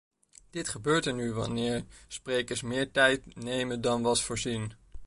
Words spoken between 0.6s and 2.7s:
gebeurt er nu wanneer sprekers